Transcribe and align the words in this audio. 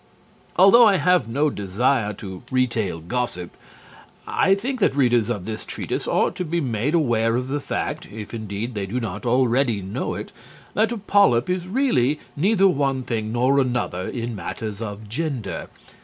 Although 0.55 0.87
I 0.87 0.97
have 0.97 1.27
no 1.27 1.51
desire 1.51 2.11
to 2.13 2.41
retail 2.49 3.01
gossip, 3.01 3.55
I 4.25 4.55
think 4.55 4.79
that 4.79 4.95
readers 4.95 5.29
of 5.29 5.45
this 5.45 5.63
treatise 5.63 6.07
ought 6.07 6.35
to 6.37 6.43
be 6.43 6.59
made 6.59 6.95
aware 6.95 7.35
of 7.35 7.49
the 7.49 7.59
fact 7.59 8.07
(if, 8.11 8.33
indeed, 8.33 8.73
they 8.73 8.87
do 8.87 8.99
not 8.99 9.27
already 9.27 9.79
know 9.83 10.15
it) 10.15 10.31
that 10.73 10.91
a 10.91 10.97
polyp 10.97 11.51
is 11.51 11.67
really 11.67 12.19
neither 12.35 12.67
one 12.67 13.03
thing 13.03 13.31
nor 13.31 13.59
another 13.59 14.07
in 14.07 14.35
matters 14.35 14.81
of 14.81 15.07
gender. 15.07 15.67